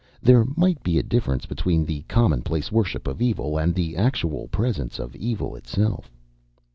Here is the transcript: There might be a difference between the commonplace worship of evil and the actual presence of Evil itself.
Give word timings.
There 0.19 0.45
might 0.55 0.81
be 0.81 0.97
a 0.97 1.03
difference 1.03 1.45
between 1.45 1.85
the 1.85 2.01
commonplace 2.07 2.71
worship 2.71 3.05
of 3.07 3.21
evil 3.21 3.59
and 3.59 3.75
the 3.75 3.95
actual 3.95 4.47
presence 4.47 4.97
of 4.97 5.15
Evil 5.15 5.55
itself. 5.55 6.09